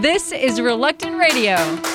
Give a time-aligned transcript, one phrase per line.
[0.00, 1.89] This is Reluctant Radio.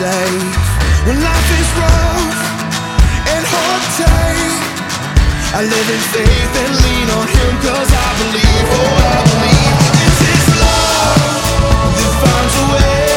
[0.00, 0.56] Safe.
[1.04, 2.40] When life is rough
[3.36, 4.64] and hard to take,
[5.52, 10.20] I live in faith and lean on Him, cause I believe, oh, I believe it's
[10.24, 11.44] His love
[12.00, 13.12] that finds a way.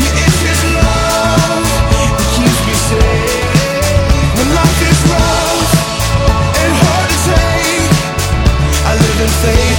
[0.00, 1.68] Yeah, it's His love
[2.16, 3.52] that keeps me safe.
[4.40, 5.72] When life is rough
[6.64, 7.92] and hard to take,
[8.88, 9.73] I live in faith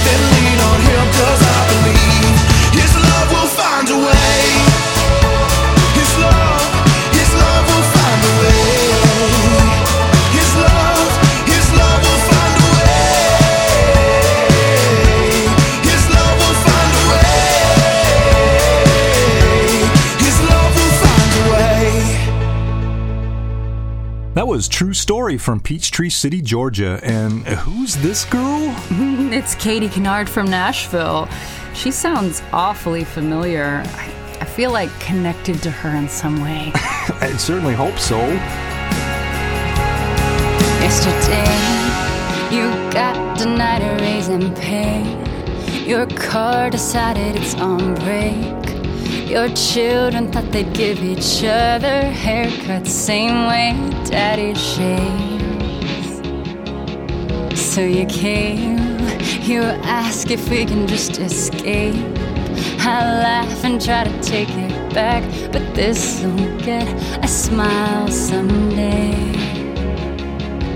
[24.36, 27.00] That was True Story from Peachtree City, Georgia.
[27.02, 28.76] And who's this girl?
[29.32, 31.26] It's Katie Kennard from Nashville.
[31.72, 33.82] She sounds awfully familiar.
[33.86, 36.70] I, I feel like connected to her in some way.
[36.74, 38.18] I certainly hope so.
[40.84, 41.48] Yesterday,
[42.54, 45.02] you got denied a raise in pay.
[45.86, 48.65] Your car decided it's on break.
[49.28, 53.74] Your children thought they'd give each other haircuts same way
[54.08, 55.36] daddy shaves.
[57.54, 58.78] So you came,
[59.42, 61.94] you ask if we can just escape.
[62.78, 66.88] I laugh and try to take it back, but this'll get
[67.22, 69.12] a smile someday.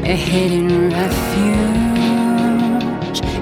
[0.04, 1.60] A hidden refuge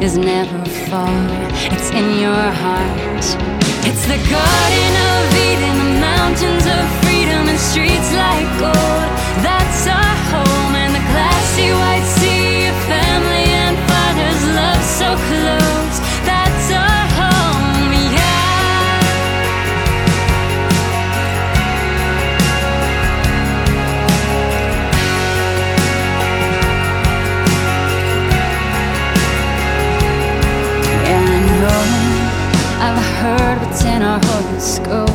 [0.03, 1.27] is never far,
[1.73, 3.68] it's in your heart.
[3.87, 8.98] It's the Garden of Eden, mountains of freedom, and streets like gold.
[34.59, 35.11] Horoscope.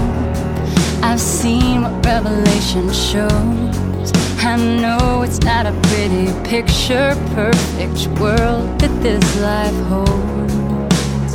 [1.04, 4.12] I've seen what Revelation shows.
[4.40, 11.34] I know it's not a pretty picture, perfect world that this life holds.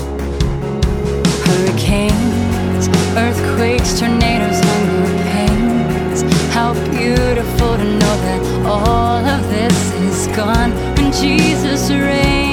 [1.44, 6.22] Hurricanes, earthquakes, tornadoes, hunger, pains.
[6.54, 12.47] How beautiful to know that all of this is gone when Jesus reigns.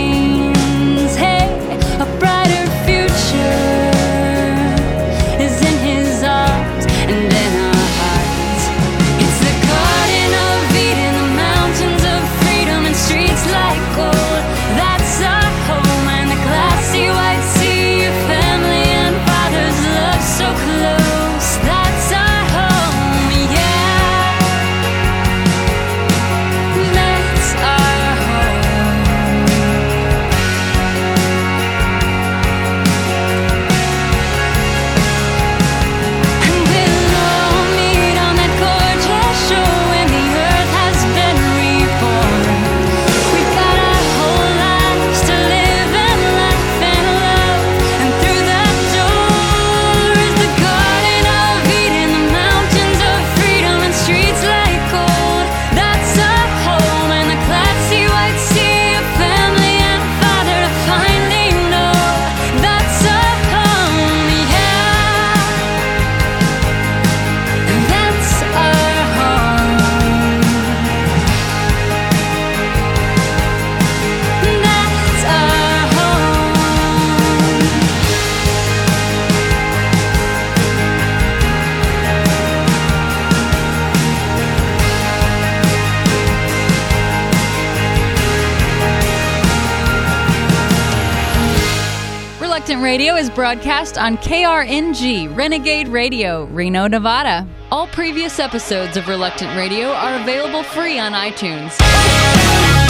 [92.86, 97.48] Radio is broadcast on KRNG Renegade Radio, Reno, Nevada.
[97.72, 102.85] All previous episodes of Reluctant Radio are available free on iTunes.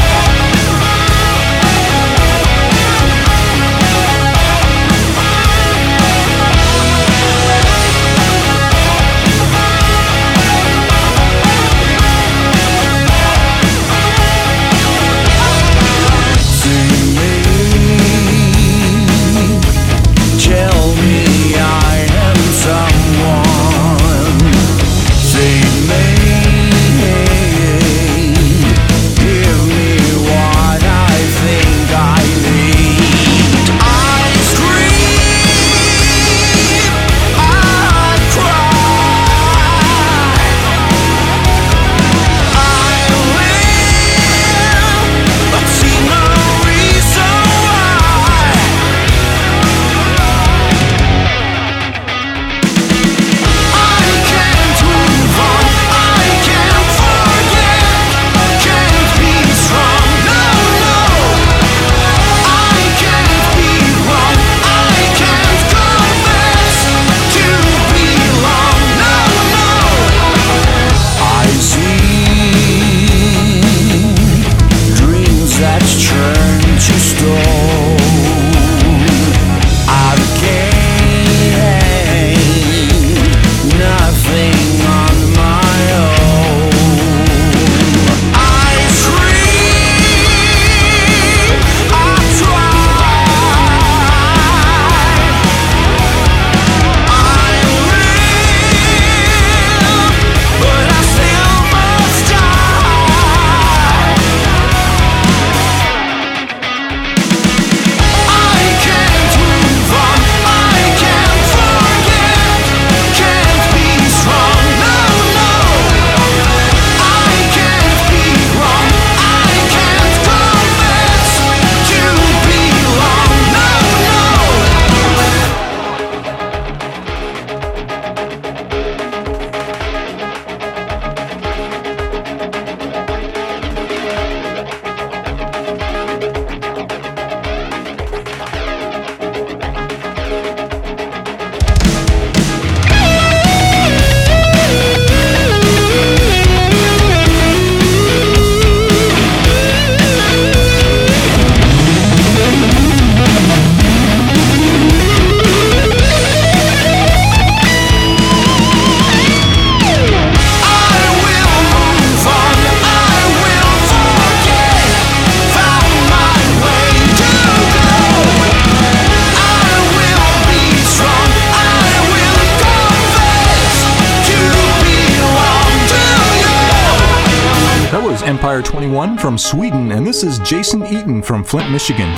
[179.35, 182.09] From Sweden, and this is Jason Eaton from Flint, Michigan.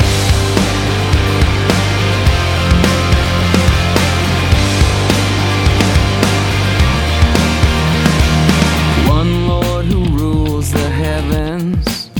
[9.08, 12.12] One Lord who rules the heavens,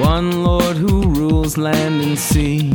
[0.00, 2.72] one Lord who rules land and sea,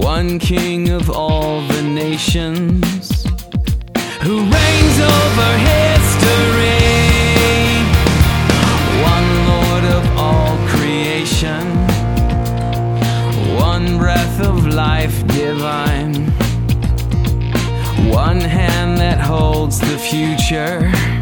[0.00, 3.22] one King of all the nations
[4.22, 5.95] who reigns over history.
[19.66, 21.15] Holds the future,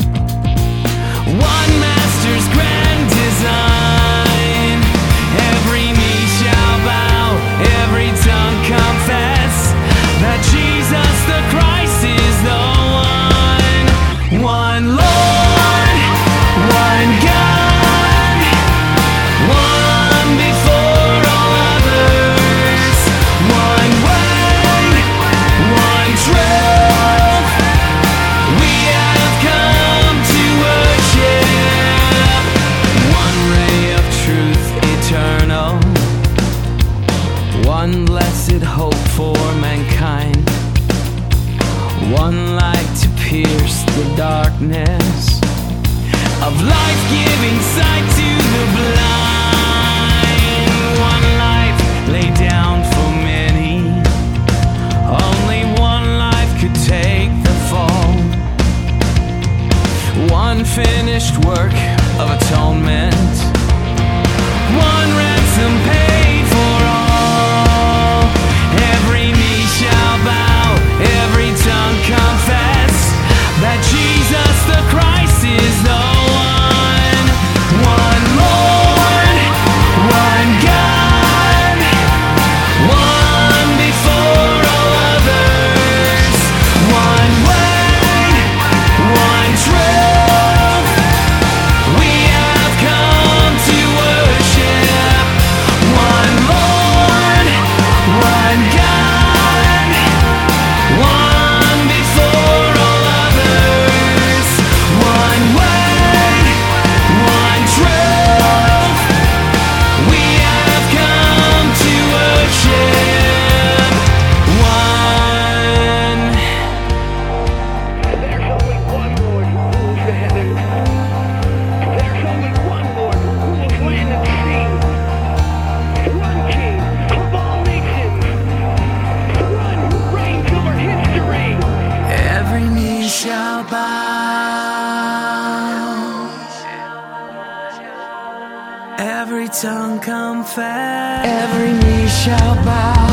[139.61, 143.07] tongue confess, every knee shall bow,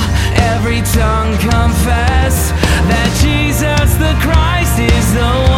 [0.55, 2.49] every tongue confess
[2.89, 5.50] that Jesus the Christ is the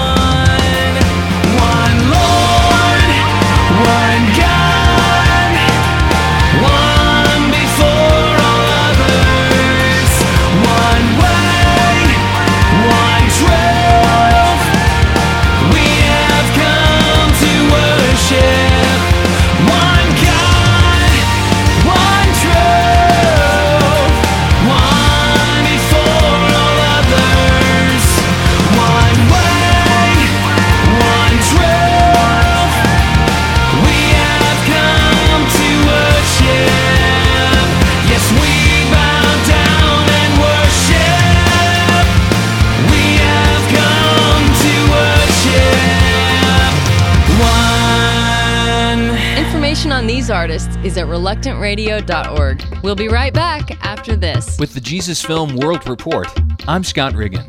[50.54, 52.84] artists is at reluctantradio.org.
[52.84, 54.60] We'll be right back after this.
[54.60, 56.28] With the Jesus Film World Report,
[56.68, 57.44] I'm Scott Riggin.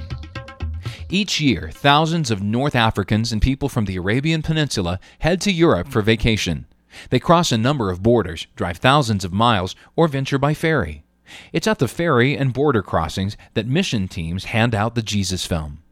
[1.10, 5.88] Each year, thousands of North Africans and people from the Arabian Peninsula head to Europe
[5.88, 6.64] for vacation.
[7.10, 11.04] They cross a number of borders, drive thousands of miles, or venture by ferry.
[11.52, 15.83] It's at the ferry and border crossings that mission teams hand out the Jesus film.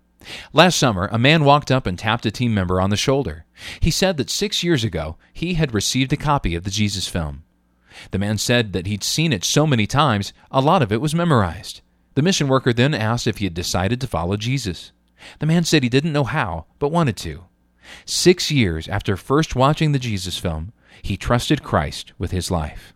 [0.53, 3.45] Last summer, a man walked up and tapped a team member on the shoulder.
[3.81, 7.45] He said that six years ago, he had received a copy of the Jesus film.
[8.11, 11.15] The man said that he'd seen it so many times, a lot of it was
[11.15, 11.81] memorized.
[12.15, 14.93] The mission worker then asked if he had decided to follow Jesus.
[15.39, 17.45] The man said he didn't know how, but wanted to.
[18.05, 22.95] Six years after first watching the Jesus film, he trusted Christ with his life.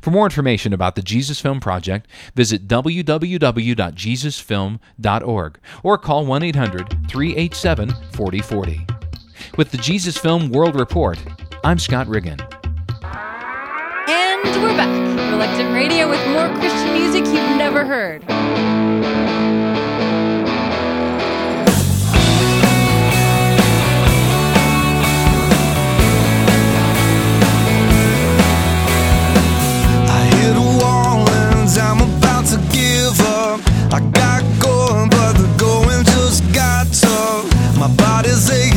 [0.00, 7.90] For more information about the Jesus Film Project, visit www.jesusfilm.org or call 1 800 387
[8.12, 8.86] 4040.
[9.56, 11.18] With the Jesus Film World Report,
[11.62, 12.38] I'm Scott Riggin.
[14.08, 15.30] And we're back.
[15.30, 18.24] Reluctant Radio with more Christian music you've never heard.
[38.34, 38.73] My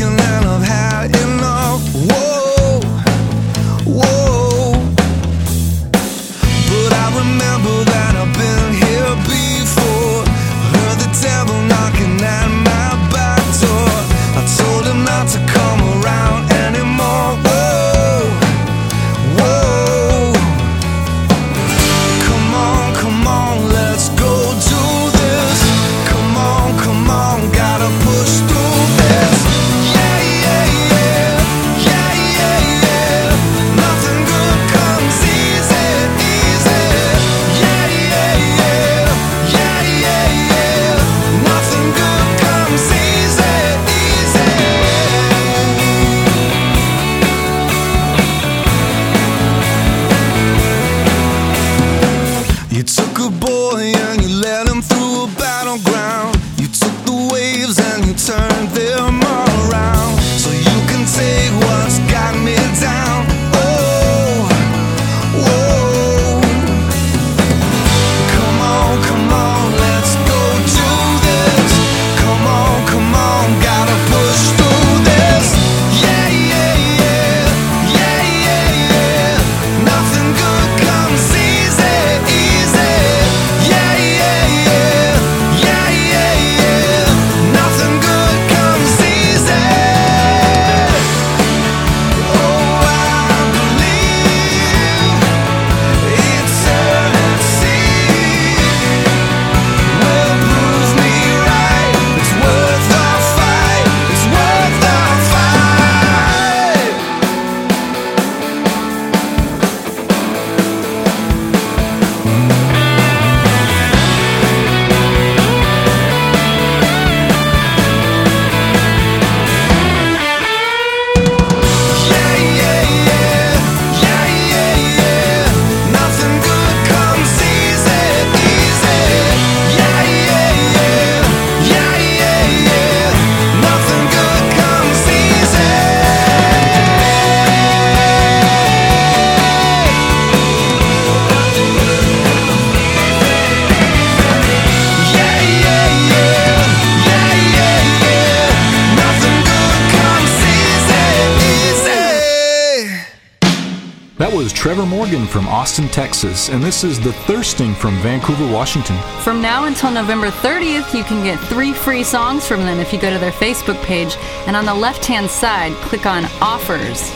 [154.87, 158.97] Morgan from Austin, Texas, and this is The Thirsting from Vancouver, Washington.
[159.21, 162.99] From now until November 30th, you can get three free songs from them if you
[162.99, 164.15] go to their Facebook page,
[164.47, 167.11] and on the left hand side, click on Offers.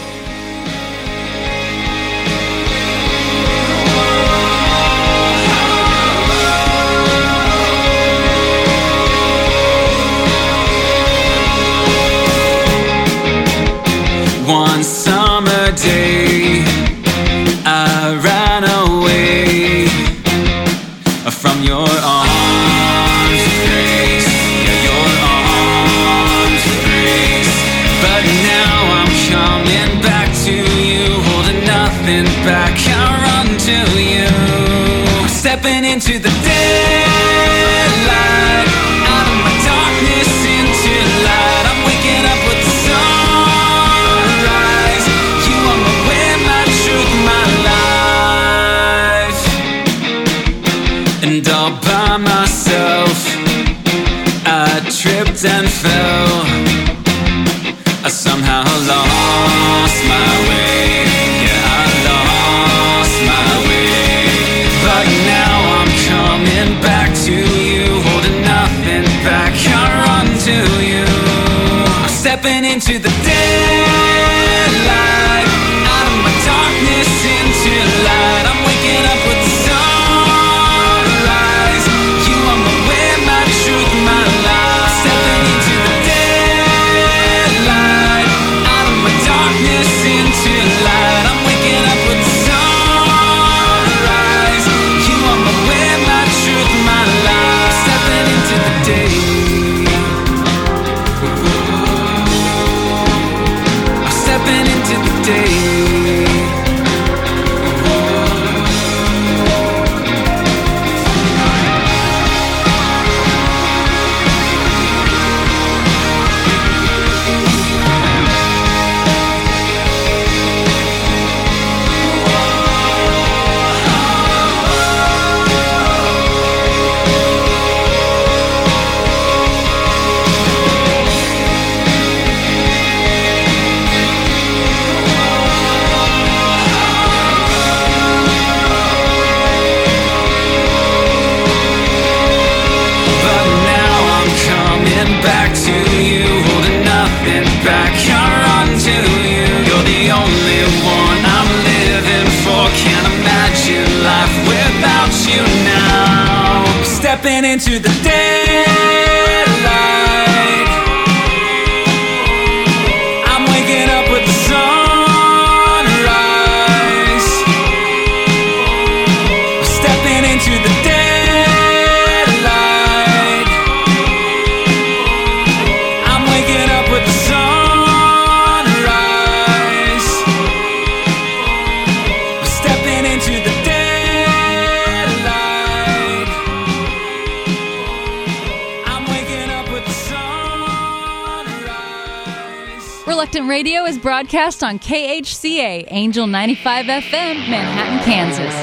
[193.47, 198.55] Radio is broadcast on KHCA Angel 95 FM, Manhattan, Kansas.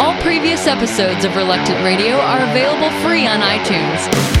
[0.00, 4.35] All previous episodes of Reluctant Radio are available free on iTunes.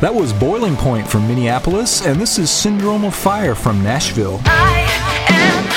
[0.00, 4.42] That was Boiling Point from Minneapolis, and this is Syndrome of Fire from Nashville.
[4.44, 4.80] I
[5.30, 5.76] am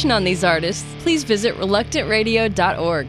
[0.00, 3.08] information on these artists, please visit reluctantradio.org.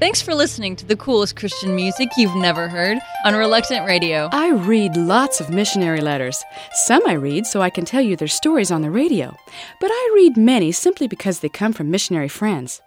[0.00, 4.28] Thanks for listening to the coolest Christian music you've never heard on Reluctant Radio.
[4.32, 6.42] I read lots of missionary letters.
[6.72, 9.36] Some I read so I can tell you their stories on the radio,
[9.80, 12.82] but I read many simply because they come from missionary friends.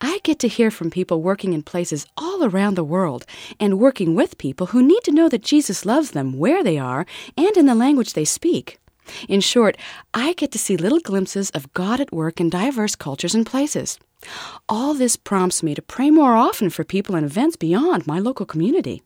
[0.00, 3.24] I get to hear from people working in places all around the world
[3.60, 7.06] and working with people who need to know that Jesus loves them where they are
[7.36, 8.78] and in the language they speak.
[9.28, 9.76] In short,
[10.14, 13.98] I get to see little glimpses of God at work in diverse cultures and places.
[14.68, 18.46] All this prompts me to pray more often for people and events beyond my local
[18.46, 19.02] community.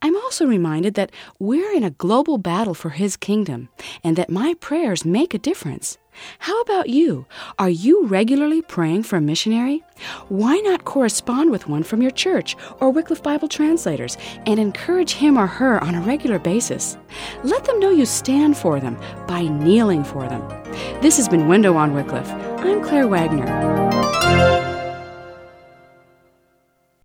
[0.00, 3.68] I'm also reminded that we're in a global battle for His kingdom
[4.02, 5.98] and that my prayers make a difference.
[6.40, 7.26] How about you?
[7.58, 9.82] Are you regularly praying for a missionary?
[10.28, 15.38] Why not correspond with one from your church or Wycliffe Bible translators and encourage him
[15.38, 16.98] or her on a regular basis?
[17.44, 20.46] Let them know you stand for them by kneeling for them.
[21.00, 22.30] This has been Window on Wycliffe.
[22.58, 24.71] I'm Claire Wagner.